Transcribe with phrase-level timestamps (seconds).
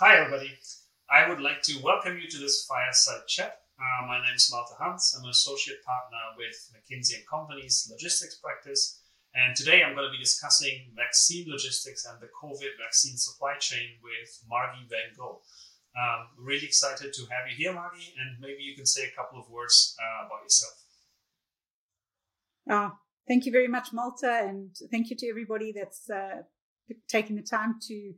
[0.00, 0.50] Hi, everybody.
[1.10, 3.58] I would like to welcome you to this fireside chat.
[3.78, 5.14] Uh, my name is Malte Hans.
[5.16, 9.00] I'm an associate partner with McKinsey & Company's logistics practice.
[9.34, 14.00] And today I'm going to be discussing vaccine logistics and the COVID vaccine supply chain
[14.02, 15.42] with Margi Van Gogh.
[15.94, 19.38] Um, really excited to have you here, Margi, and maybe you can say a couple
[19.38, 20.72] of words uh, about yourself.
[22.70, 22.92] Oh,
[23.28, 26.42] thank you very much, Malte, and thank you to everybody that's uh,
[27.08, 28.14] taking the time to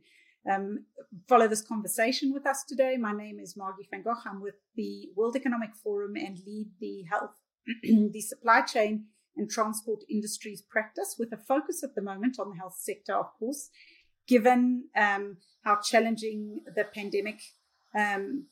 [0.49, 0.85] um,
[1.27, 2.97] follow this conversation with us today.
[2.97, 4.15] My name is Margi van Gogh.
[4.25, 7.35] I'm with the World Economic Forum and lead the health,
[7.83, 12.55] the supply chain and transport industries practice with a focus at the moment on the
[12.55, 13.69] health sector, of course,
[14.27, 17.41] given um, how challenging the pandemic
[17.97, 18.45] um,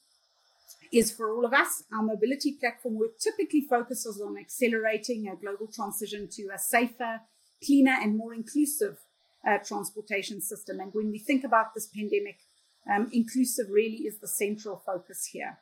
[0.92, 1.84] is for all of us.
[1.94, 7.22] Our mobility platform work typically focuses on accelerating a global transition to a safer,
[7.64, 8.98] cleaner, and more inclusive
[9.48, 10.80] uh, transportation system.
[10.80, 12.38] And when we think about this pandemic,
[12.92, 15.58] um, inclusive really is the central focus here.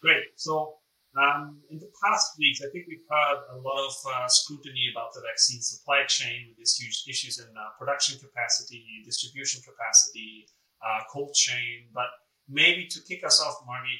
[0.00, 0.24] Great.
[0.36, 0.78] So,
[1.16, 5.12] um, in the past weeks, I think we've heard a lot of uh, scrutiny about
[5.12, 10.46] the vaccine supply chain with these huge issues in uh, production capacity, distribution capacity,
[10.80, 11.86] uh, cold chain.
[11.92, 12.06] But
[12.48, 13.98] maybe to kick us off, Margi,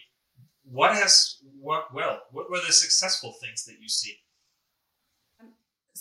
[0.65, 2.21] what has worked well?
[2.31, 4.17] What were the successful things that you see?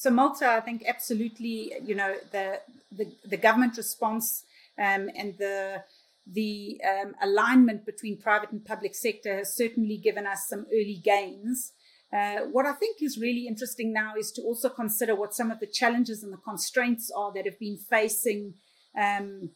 [0.02, 2.60] So Malte, I think absolutely, you know, the
[2.92, 4.44] the, the government response
[4.80, 5.84] um, and the
[6.26, 11.74] the um, alignment between private and public sector has certainly given us some early gains.
[12.12, 15.60] Uh, what I think is really interesting now is to also consider what some of
[15.60, 18.56] the challenges and the constraints are that have been facing
[19.00, 19.52] um,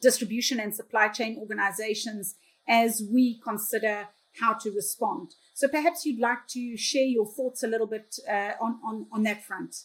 [0.00, 2.36] distribution and supply chain organizations
[2.68, 4.06] as we consider
[4.40, 5.34] how to respond.
[5.54, 9.22] So perhaps you'd like to share your thoughts a little bit uh, on, on, on
[9.22, 9.84] that front.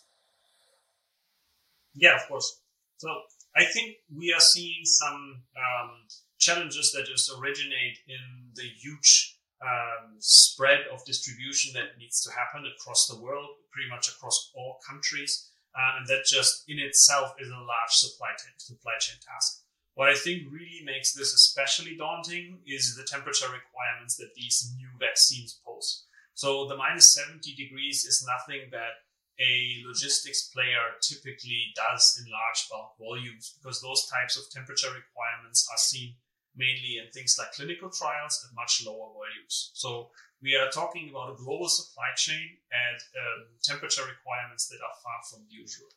[1.94, 2.60] Yeah, of course.
[2.98, 3.08] So
[3.56, 5.92] I think we are seeing some um,
[6.40, 12.66] challenges that just originate in the huge um, spread of distribution that needs to happen
[12.66, 15.50] across the world, pretty much across all countries.
[15.76, 19.62] Uh, and that just in itself is a large supply supply chain task.
[20.00, 24.88] What I think really makes this especially daunting is the temperature requirements that these new
[24.98, 26.06] vaccines pose.
[26.36, 29.04] So the minus 70 degrees is nothing that
[29.44, 35.68] a logistics player typically does in large bulk volumes because those types of temperature requirements
[35.70, 36.16] are seen
[36.56, 39.72] mainly in things like clinical trials at much lower volumes.
[39.74, 40.12] So
[40.42, 45.20] we are talking about a global supply chain at um, temperature requirements that are far
[45.30, 45.92] from usual.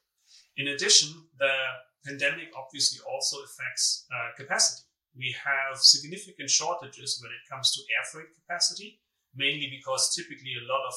[0.56, 1.54] In addition, the
[2.04, 4.86] pandemic obviously also affects uh, capacity.
[5.16, 9.00] We have significant shortages when it comes to air freight capacity,
[9.34, 10.94] mainly because typically a lot of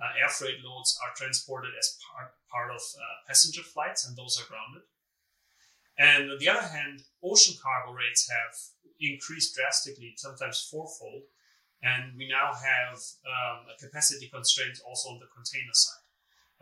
[0.00, 4.38] uh, air freight loads are transported as part, part of uh, passenger flights, and those
[4.40, 4.82] are grounded.
[5.96, 8.54] And on the other hand, ocean cargo rates have
[9.00, 11.22] increased drastically, sometimes fourfold,
[11.82, 16.03] and we now have um, a capacity constraint also on the container side.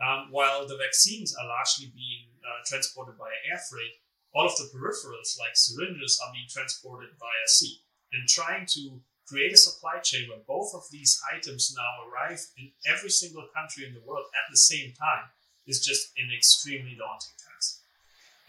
[0.01, 3.93] Um, while the vaccines are largely being uh, transported by air freight,
[4.33, 7.81] all of the peripherals, like syringes, are being transported via sea.
[8.11, 12.71] And trying to create a supply chain where both of these items now arrive in
[12.85, 15.29] every single country in the world at the same time
[15.65, 17.79] is just an extremely daunting task.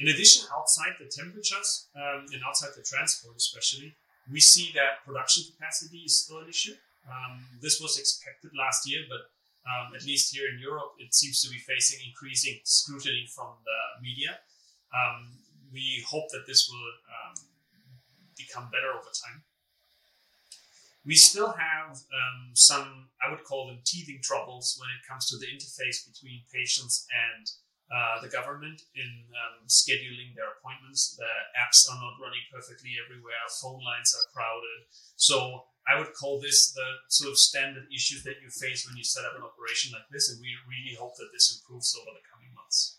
[0.01, 3.95] In addition, outside the temperatures um, and outside the transport, especially,
[4.31, 6.75] we see that production capacity is still an issue.
[7.07, 9.31] Um, this was expected last year, but
[9.65, 13.79] um, at least here in Europe, it seems to be facing increasing scrutiny from the
[14.03, 14.39] media.
[14.93, 15.41] Um,
[15.73, 17.35] we hope that this will um,
[18.37, 19.43] become better over time.
[21.05, 25.37] We still have um, some, I would call them teething troubles when it comes to
[25.37, 27.45] the interface between patients and
[27.93, 31.17] uh, the government in um, scheduling their appointments.
[31.17, 31.29] The
[31.61, 34.89] apps are not running perfectly everywhere, phone lines are crowded.
[35.17, 39.05] So I would call this the sort of standard issues that you face when you
[39.05, 42.25] set up an operation like this, and we really hope that this improves over the
[42.33, 42.99] coming months.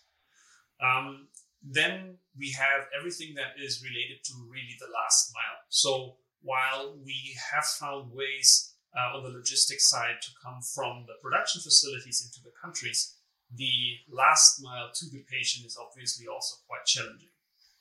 [0.78, 1.28] Um,
[1.62, 5.60] then we have everything that is related to really the last mile.
[5.68, 11.18] So while we have found ways uh, on the logistics side to come from the
[11.20, 13.18] production facilities into the countries,
[13.50, 17.30] the last mile to the patient is obviously also quite challenging.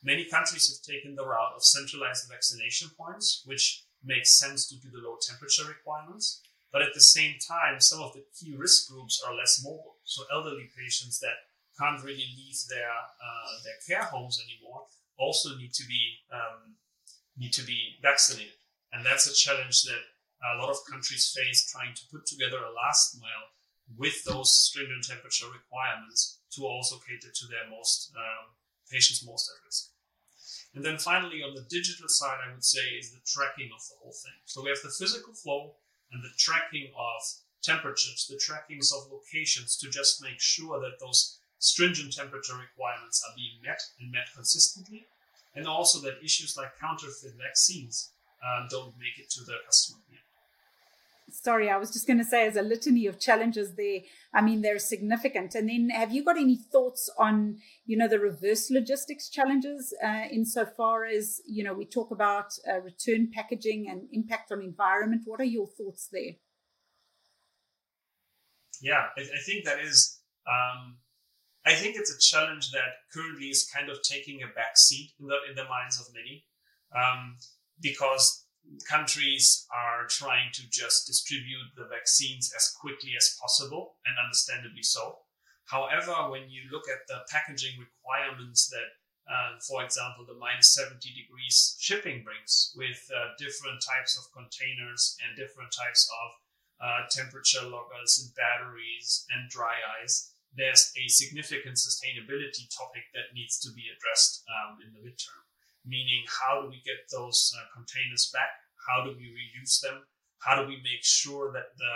[0.04, 4.90] Many countries have taken the route of centralized vaccination points, which makes sense due to
[4.90, 6.42] the low temperature requirements.
[6.72, 9.96] But at the same time, some of the key risk groups are less mobile.
[10.04, 11.36] So elderly patients that
[11.80, 14.84] can't really leave their uh, their care homes anymore
[15.18, 16.76] also need to be um,
[17.38, 18.60] need to be vaccinated,
[18.92, 20.04] and that's a challenge that
[20.54, 23.56] a lot of countries face trying to put together a last mile
[23.98, 28.56] with those stringent temperature requirements to also cater to their most um,
[28.92, 29.95] patients most at risk.
[30.76, 33.96] And then finally, on the digital side, I would say is the tracking of the
[34.04, 34.36] whole thing.
[34.44, 35.72] So we have the physical flow
[36.12, 37.22] and the tracking of
[37.64, 43.34] temperatures, the trackings of locations to just make sure that those stringent temperature requirements are
[43.36, 45.08] being met and met consistently,
[45.56, 48.12] and also that issues like counterfeit vaccines
[48.44, 50.25] uh, don't make it to the customer yet.
[51.30, 54.02] Sorry, I was just going to say, as a litany of challenges there,
[54.34, 55.56] I mean, they're significant.
[55.56, 60.26] And then, have you got any thoughts on, you know, the reverse logistics challenges uh,
[60.32, 65.24] insofar as, you know, we talk about uh, return packaging and impact on environment?
[65.26, 66.34] What are your thoughts there?
[68.82, 70.98] Yeah, I, I think that is um,
[71.66, 75.28] I think it's a challenge that currently is kind of taking a back seat in
[75.28, 76.46] the in the minds of many,
[76.96, 77.38] um,
[77.82, 78.45] because
[78.90, 85.20] countries are trying to just distribute the vaccines as quickly as possible, and understandably so.
[85.66, 88.90] However, when you look at the packaging requirements that,
[89.26, 95.18] uh, for example, the minus 70 degrees shipping brings with uh, different types of containers
[95.26, 96.30] and different types of
[96.82, 103.60] uh, temperature loggers and batteries and dry ice, there's a significant sustainability topic that needs
[103.60, 105.45] to be addressed um, in the midterm.
[105.86, 108.50] Meaning, how do we get those uh, containers back?
[108.88, 110.02] How do we reuse them?
[110.40, 111.96] How do we make sure that the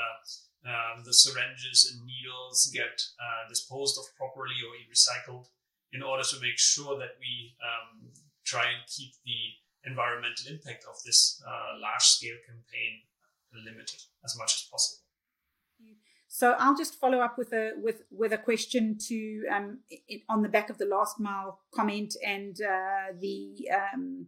[0.66, 5.48] um, the syringes and needles get uh, disposed of properly or recycled
[5.94, 8.12] in order to make sure that we um,
[8.44, 9.56] try and keep the
[9.86, 13.08] environmental impact of this uh, large scale campaign
[13.66, 15.09] limited as much as possible.
[16.32, 20.44] So I'll just follow up with a with with a question to um, it, on
[20.44, 24.28] the back of the last mile comment and uh, the um,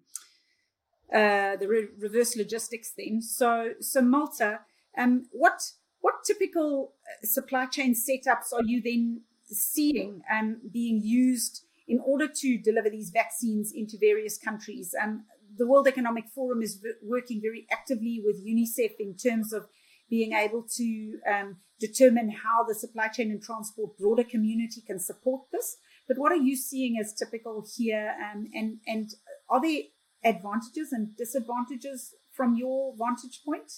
[1.14, 3.22] uh, the re- reverse logistics thing.
[3.22, 4.56] So so Malte,
[4.98, 5.62] um, what
[6.00, 12.28] what typical uh, supply chain setups are you then seeing um, being used in order
[12.28, 14.96] to deliver these vaccines into various countries?
[15.00, 15.26] Um,
[15.56, 19.68] the World Economic Forum is v- working very actively with UNICEF in terms of
[20.12, 25.44] being able to um, determine how the supply chain and transport broader community can support
[25.52, 25.78] this.
[26.08, 28.14] But what are you seeing as typical here?
[28.22, 29.10] Um, and, and
[29.50, 29.84] are there
[30.24, 33.72] advantages and disadvantages from your vantage point?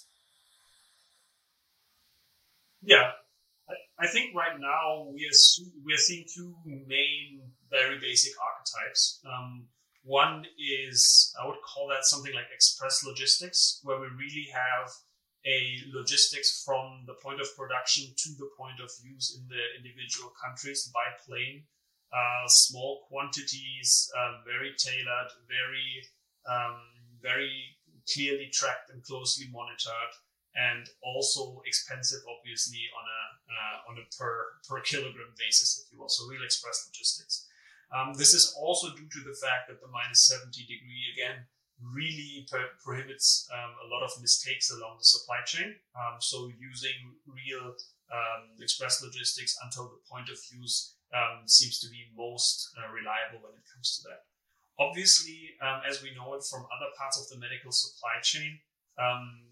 [2.82, 3.12] Yeah,
[3.98, 5.40] I, think right now we are
[5.86, 7.40] we are seeing two main,
[7.72, 9.22] very basic archetypes.
[9.26, 9.68] Um,
[10.04, 14.92] one is I would call that something like express logistics, where we really have
[15.46, 20.32] a logistics from the point of production to the point of use in the individual
[20.40, 21.64] countries by plane.
[22.14, 26.06] Uh, small quantities, uh, very tailored, very,
[26.46, 26.78] um,
[27.22, 27.76] very
[28.14, 30.14] clearly tracked and closely monitored,
[30.56, 36.00] and also expensive, obviously, on a uh, on a per per kilogram basis, if you
[36.00, 36.10] will.
[36.10, 37.48] So real express logistics.
[37.94, 41.46] Um, this is also due to the fact that the minus 70 degree again
[41.92, 45.76] really pro- prohibits um, a lot of mistakes along the supply chain.
[45.96, 47.76] Um, so using real
[48.12, 53.44] um, express logistics until the point of use um, seems to be most uh, reliable
[53.44, 54.24] when it comes to that.
[54.80, 58.60] Obviously, um, as we know it from other parts of the medical supply chain,
[58.98, 59.46] um,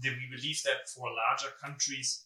[0.00, 2.24] the, we believe that for larger countries,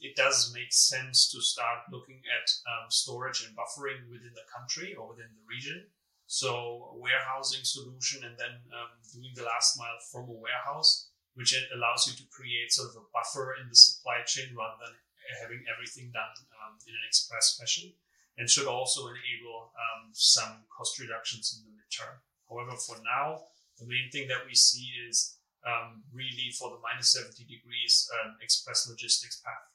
[0.00, 2.48] it does make sense to start looking at
[2.88, 5.84] storage and buffering within the country or within the region.
[6.26, 11.54] So a warehousing solution and then um, doing the last mile from a warehouse, which
[11.74, 14.94] allows you to create sort of a buffer in the supply chain rather than
[15.40, 17.92] having everything done um, in an express fashion
[18.38, 22.16] and should also enable um, some cost reductions in the midterm.
[22.48, 23.44] However, for now,
[23.78, 25.36] the main thing that we see is
[25.66, 29.71] um, really for the minus 70 degrees um, express logistics path.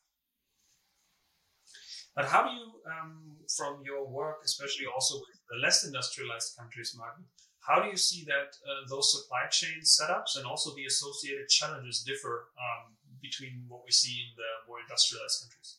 [2.18, 6.96] But how do you, um, from your work, especially also with the less industrialized countries,
[6.98, 7.26] Martin,
[7.60, 12.04] how do you see that uh, those supply chain setups and also the associated challenges
[12.04, 15.78] differ um, between what we see in the more industrialized countries?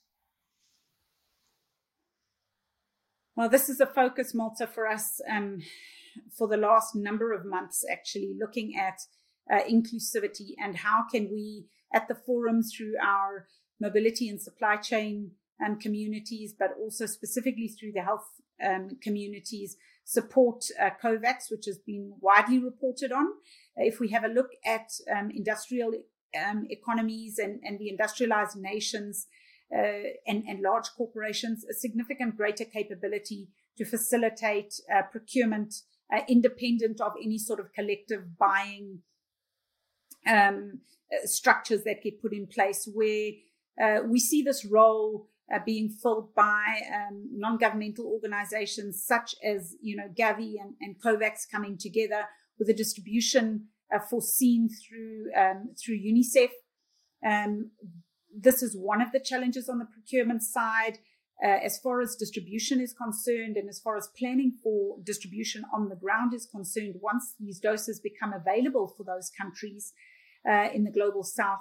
[3.34, 5.62] Well, this is a focus, Malte, for us um,
[6.36, 9.00] for the last number of months, actually, looking at
[9.52, 13.48] uh, inclusivity and how can we, at the forum, through our
[13.80, 15.32] mobility and supply chain
[15.64, 18.26] um, communities, but also specifically through the health
[18.64, 23.26] um, communities, support uh, COVAX, which has been widely reported on.
[23.76, 25.92] If we have a look at um, industrial
[26.38, 29.26] um, economies and, and, the industrialized nations
[29.74, 35.74] uh, and, and, large corporations, a significant greater capability to facilitate uh, procurement
[36.14, 39.00] uh, independent of any sort of collective buying
[40.26, 40.80] um,
[41.12, 43.30] uh, structures that get put in place, where
[43.82, 49.96] uh, we see this role uh, being filled by um, non-governmental organizations such as, you
[49.96, 52.24] know, Gavi and, and COVAX coming together
[52.58, 56.50] with a distribution uh, foreseen through um, through UNICEF.
[57.26, 57.70] Um,
[58.36, 60.98] this is one of the challenges on the procurement side.
[61.42, 65.88] Uh, as far as distribution is concerned, and as far as planning for distribution on
[65.88, 69.92] the ground is concerned, once these doses become available for those countries
[70.50, 71.60] uh, in the global south,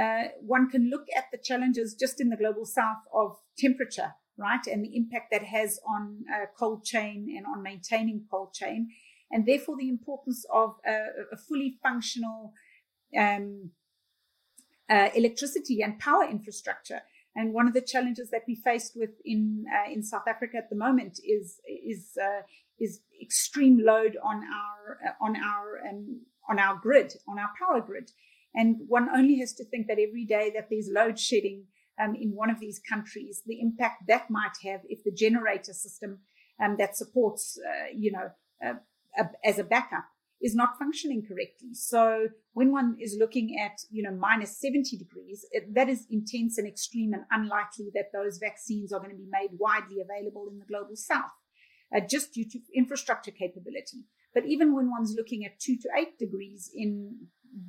[0.00, 4.66] uh, one can look at the challenges just in the global south of temperature, right,
[4.66, 8.88] and the impact that has on uh, cold chain and on maintaining cold chain,
[9.30, 10.96] and therefore the importance of a,
[11.32, 12.52] a fully functional
[13.18, 13.70] um,
[14.90, 17.02] uh, electricity and power infrastructure.
[17.36, 20.70] And one of the challenges that we faced with in uh, in South Africa at
[20.70, 22.42] the moment is is uh,
[22.78, 28.10] is extreme load on our on our um, on our grid, on our power grid.
[28.54, 31.64] And one only has to think that every day that there's load shedding
[32.02, 36.20] um, in one of these countries, the impact that might have if the generator system
[36.62, 38.30] um, that supports, uh, you know,
[38.64, 38.74] uh,
[39.44, 40.04] as a backup
[40.40, 41.72] is not functioning correctly.
[41.72, 46.58] So when one is looking at, you know, minus 70 degrees, it, that is intense
[46.58, 50.58] and extreme and unlikely that those vaccines are going to be made widely available in
[50.58, 51.32] the global south,
[51.96, 54.04] uh, just due to infrastructure capability.
[54.34, 57.28] But even when one's looking at two to eight degrees in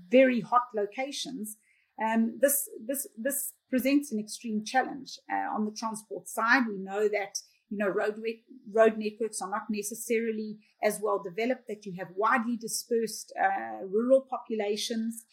[0.10, 1.58] very hot locations,
[2.04, 6.64] um, this this this presents an extreme challenge uh, on the transport side.
[6.68, 7.40] We know that
[7.70, 8.20] you know road
[8.72, 11.68] road networks are not necessarily as well developed.
[11.68, 15.26] That you have widely dispersed uh, rural populations.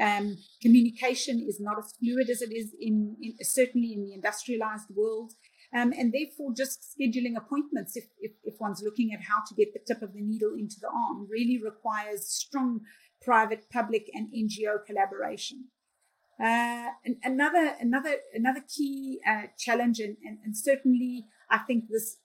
[0.00, 4.88] Um, communication is not as fluid as it is in, in certainly in the industrialized
[4.94, 5.34] world.
[5.74, 9.72] Um, and therefore, just scheduling appointments, if, if, if, one's looking at how to get
[9.72, 12.80] the tip of the needle into the arm, really requires strong
[13.22, 15.66] private, public, and NGO collaboration.
[16.42, 16.88] Uh,
[17.22, 22.16] another, another, another key uh, challenge, and, and, and, certainly I think this,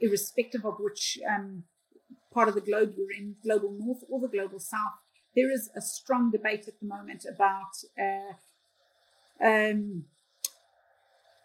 [0.00, 1.64] irrespective of which um,
[2.32, 4.98] part of the globe you're in, global north or the global south,
[5.34, 10.04] there is a strong debate at the moment about uh, um,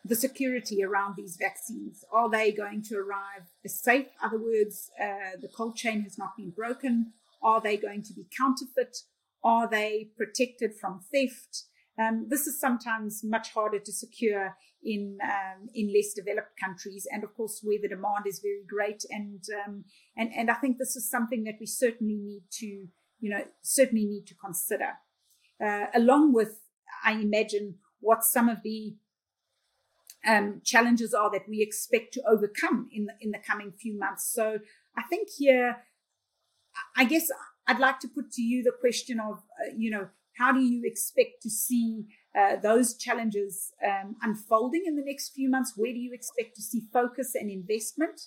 [0.03, 2.03] the security around these vaccines.
[2.11, 4.07] Are they going to arrive safe?
[4.07, 7.13] In other words, uh, the cold chain has not been broken.
[7.41, 8.97] Are they going to be counterfeit?
[9.43, 11.63] Are they protected from theft?
[11.99, 17.23] Um, this is sometimes much harder to secure in um, in less developed countries, and
[17.23, 19.03] of course where the demand is very great.
[19.09, 19.83] And um,
[20.15, 22.87] and and I think this is something that we certainly need to
[23.19, 24.91] you know certainly need to consider,
[25.63, 26.61] uh, along with
[27.03, 28.95] I imagine what some of the
[30.27, 34.31] um, challenges are that we expect to overcome in the, in the coming few months.
[34.33, 34.59] So
[34.97, 35.77] I think here,
[36.95, 37.27] I guess
[37.67, 40.07] I'd like to put to you the question of, uh, you know,
[40.37, 42.05] how do you expect to see
[42.37, 45.73] uh, those challenges um, unfolding in the next few months?
[45.75, 48.21] Where do you expect to see focus and investment?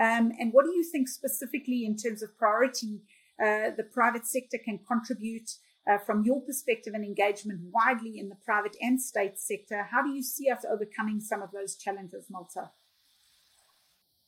[0.00, 3.02] Um, and what do you think specifically in terms of priority
[3.40, 5.50] uh, the private sector can contribute
[5.88, 10.10] uh, from your perspective and engagement widely in the private and state sector, how do
[10.10, 12.60] you see us overcoming some of those challenges, Malte?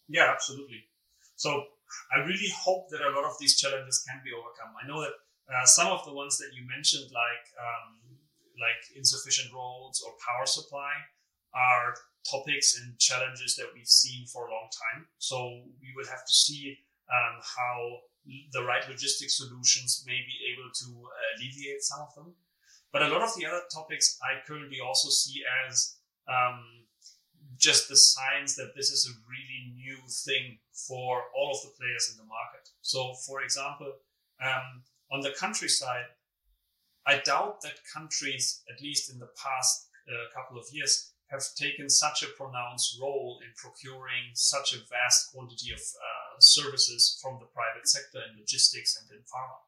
[0.08, 0.84] Yeah, absolutely.
[1.40, 1.72] So
[2.12, 4.76] I really hope that a lot of these challenges can be overcome.
[4.76, 5.16] I know that
[5.48, 8.20] uh, some of the ones that you mentioned, like um,
[8.60, 10.92] like insufficient roads or power supply,
[11.56, 11.96] are
[12.28, 15.08] topics and challenges that we've seen for a long time.
[15.16, 16.76] So we would have to see
[17.08, 18.04] um, how
[18.52, 22.36] the right logistic solutions may be able to uh, alleviate some of them.
[22.92, 25.96] But a lot of the other topics I currently also see as
[26.28, 26.84] um,
[27.60, 32.10] just the signs that this is a really new thing for all of the players
[32.10, 32.68] in the market.
[32.80, 33.92] So, for example,
[34.42, 36.06] um, on the countryside,
[37.06, 41.88] I doubt that countries, at least in the past uh, couple of years, have taken
[41.88, 47.46] such a pronounced role in procuring such a vast quantity of uh, services from the
[47.46, 49.60] private sector in logistics and in pharma.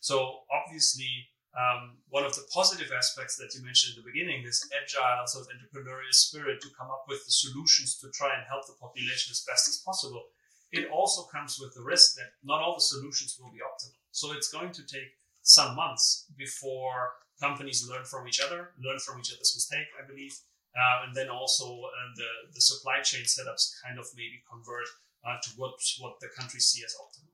[0.00, 4.68] So obviously, um, one of the positive aspects that you mentioned at the beginning, this
[4.76, 8.66] agile sort of entrepreneurial spirit to come up with the solutions to try and help
[8.66, 10.24] the population as best as possible,
[10.72, 13.96] it also comes with the risk that not all the solutions will be optimal.
[14.12, 19.20] So it's going to take some months before companies learn from each other, learn from
[19.20, 20.36] each other's mistake, I believe,
[20.76, 24.88] uh, and then also uh, the, the supply chain setups kind of maybe convert
[25.24, 27.32] uh, to what, what the countries see as optimal.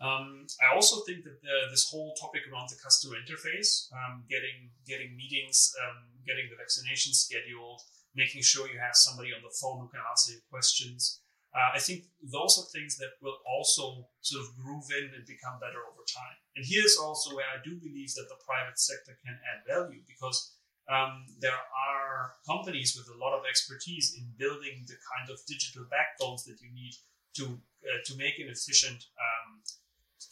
[0.00, 4.74] Um, I also think that the, this whole topic around the customer interface, um, getting
[4.86, 7.80] getting meetings, um, getting the vaccination scheduled,
[8.14, 11.20] making sure you have somebody on the phone who can answer your questions.
[11.54, 15.62] Uh, I think those are things that will also sort of groove in and become
[15.62, 16.34] better over time.
[16.58, 20.58] And here's also where I do believe that the private sector can add value because
[20.90, 25.86] um, there are companies with a lot of expertise in building the kind of digital
[25.86, 26.98] backbones that you need
[27.38, 29.62] to uh, to make an efficient um,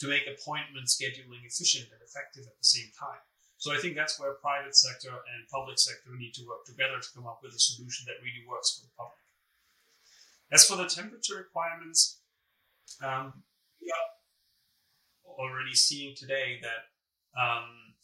[0.03, 3.23] to make appointment scheduling efficient and effective at the same time.
[3.63, 7.15] So I think that's where private sector and public sector need to work together to
[7.15, 9.23] come up with a solution that really works for the public.
[10.51, 12.19] As for the temperature requirements,
[12.99, 13.47] um,
[13.79, 14.09] we are
[15.39, 16.91] already seeing today that
[17.39, 17.95] um,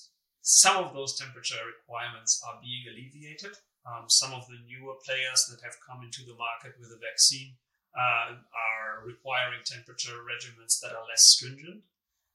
[0.47, 3.59] some of those temperature requirements are being alleviated.
[3.83, 7.59] Um, some of the newer players that have come into the market with a vaccine
[7.99, 11.83] uh, are requiring temperature regimens that are less stringent.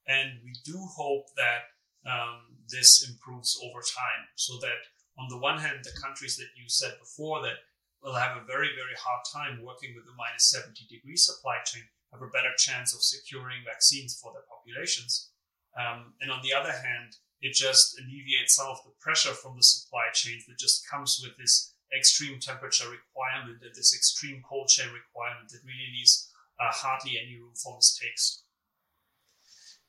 [0.07, 1.73] And we do hope that
[2.05, 6.67] um, this improves over time so that on the one hand, the countries that you
[6.67, 7.63] said before that
[8.01, 11.83] will have a very, very hard time working with a minus 70 degree supply chain
[12.11, 15.31] have a better chance of securing vaccines for their populations.
[15.73, 19.63] Um, and on the other hand, it just alleviates some of the pressure from the
[19.63, 24.93] supply chains that just comes with this extreme temperature requirement and this extreme cold chain
[24.93, 26.29] requirement that really leaves
[26.59, 28.42] uh, hardly any room for mistakes.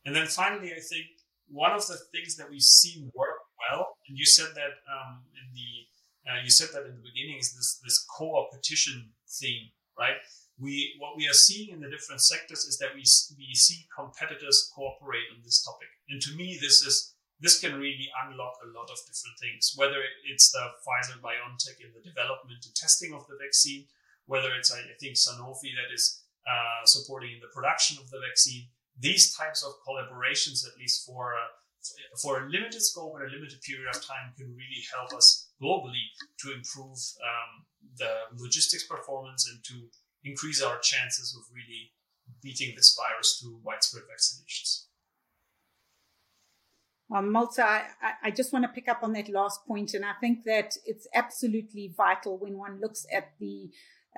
[0.05, 1.07] And then finally, I think
[1.49, 5.47] one of the things that we've seen work well, and you said that um, in
[5.55, 10.17] the uh, you said that in the beginning is this this co-opetition theme, right?
[10.59, 13.03] we what we are seeing in the different sectors is that we
[13.37, 18.09] we see competitors cooperate on this topic, and to me, this is this can really
[18.25, 19.75] unlock a lot of different things.
[19.75, 19.99] Whether
[20.31, 23.87] it's the Pfizer BioNTech in the development and testing of the vaccine,
[24.27, 28.71] whether it's I think Sanofi that is uh, supporting the production of the vaccine.
[28.99, 31.45] These types of collaborations, at least for a,
[32.23, 36.05] for a limited scope and a limited period of time, can really help us globally
[36.41, 39.89] to improve um, the logistics performance and to
[40.25, 41.93] increase our chances of really
[42.43, 44.87] beating this virus through widespread vaccinations.
[47.15, 47.83] Um, Malte, I,
[48.25, 51.07] I just want to pick up on that last point, and I think that it's
[51.15, 53.71] absolutely vital when one looks at the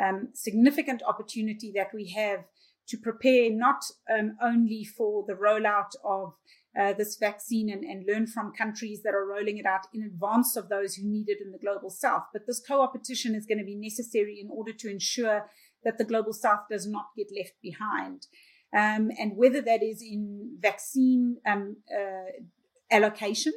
[0.02, 2.44] um, significant opportunity that we have
[2.88, 6.34] to prepare not um, only for the rollout of
[6.78, 10.56] uh, this vaccine and, and, learn from countries that are rolling it out in advance
[10.56, 13.64] of those who need it in the global south, but this co-opetition is going to
[13.64, 15.48] be necessary in order to ensure
[15.84, 18.26] that the global south does not get left behind.
[18.74, 22.44] Um, and whether that is in vaccine um, uh,
[22.90, 23.54] allocation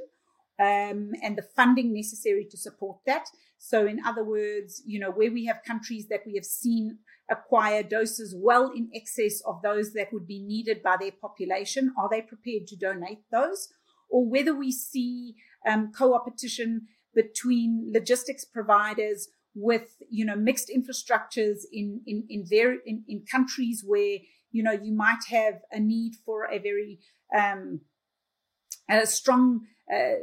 [0.60, 3.28] um, and the funding necessary to support that.
[3.58, 7.84] So, in other words, you know, where we have countries that we have seen acquire
[7.84, 12.22] doses well in excess of those that would be needed by their population, are they
[12.22, 13.70] prepared to donate those?
[14.10, 15.36] Or whether we see
[15.68, 22.46] um, co-opetition between logistics providers with you know mixed infrastructures in in in,
[22.86, 24.18] in, in countries where
[24.52, 27.00] you know you might have a need for a very
[27.36, 27.82] um,
[28.90, 29.62] a strong
[29.94, 30.22] uh,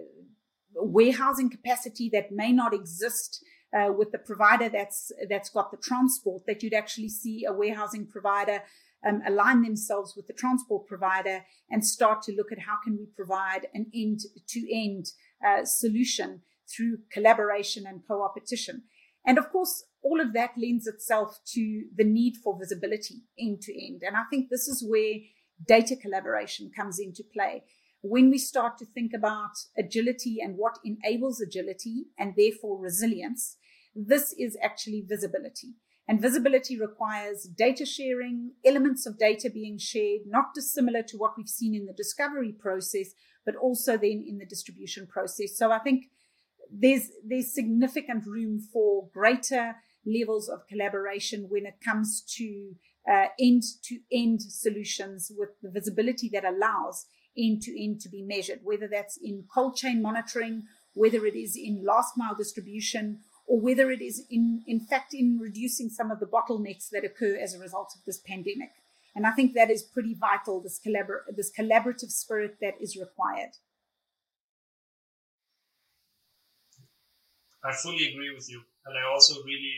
[0.77, 3.43] warehousing capacity that may not exist
[3.77, 8.07] uh, with the provider that's that's got the transport that you'd actually see a warehousing
[8.07, 8.63] provider
[9.07, 13.07] um, align themselves with the transport provider and start to look at how can we
[13.17, 15.07] provide an end to end
[15.65, 18.83] solution through collaboration and co-opetition
[19.27, 23.87] and of course, all of that lends itself to the need for visibility end to
[23.87, 24.03] end.
[24.07, 25.15] And I think this is where
[25.67, 27.65] data collaboration comes into play.
[28.09, 33.57] When we start to think about agility and what enables agility and therefore resilience,
[33.97, 35.75] this is actually visibility.
[36.07, 41.49] And visibility requires data sharing, elements of data being shared, not dissimilar to what we've
[41.49, 43.09] seen in the discovery process,
[43.45, 45.59] but also then in the distribution process.
[45.59, 46.05] So I think
[46.71, 52.77] there's there's significant room for greater levels of collaboration when it comes to
[53.11, 57.07] uh, end to end solutions with the visibility that allows
[57.39, 60.65] end to end to be measured, whether that's in cold chain monitoring,
[60.95, 65.39] whether it is in last mile distribution, or whether it is in, in fact in
[65.41, 68.71] reducing some of the bottlenecks that occur as a result of this pandemic.
[69.15, 73.53] And I think that is pretty vital, this, collabor- this collaborative spirit that is required.
[77.65, 79.75] I fully agree with you, and I also really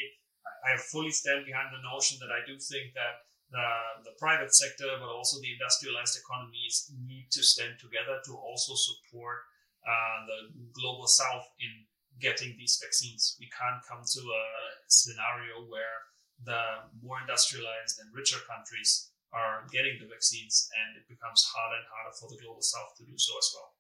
[0.67, 3.69] I fully stand behind the notion that I do think that the,
[4.05, 9.49] the private sector, but also the industrialized economies need to stand together to also support
[9.87, 10.39] uh, the
[10.77, 11.89] global south in
[12.21, 13.37] getting these vaccines.
[13.41, 14.45] We can't come to a
[14.89, 16.13] scenario where
[16.45, 21.89] the more industrialized and richer countries are getting the vaccines and it becomes harder and
[21.89, 23.78] harder for the global south to do so as well.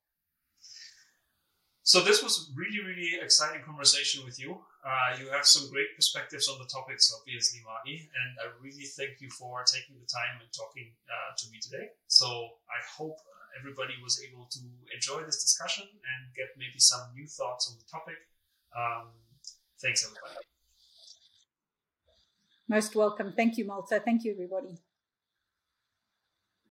[1.88, 4.60] So this was really, really exciting conversation with you.
[4.84, 9.22] Uh, you have some great perspectives on the topics, obviously, Margi, and I really thank
[9.22, 11.88] you for taking the time and talking uh, to me today.
[12.06, 12.28] So
[12.68, 13.16] I hope
[13.58, 14.60] everybody was able to
[14.92, 18.20] enjoy this discussion and get maybe some new thoughts on the topic.
[18.76, 19.08] Um,
[19.80, 20.44] thanks, everybody.
[22.68, 23.32] Most welcome.
[23.34, 23.98] Thank you, Malte.
[24.04, 24.76] Thank you, everybody.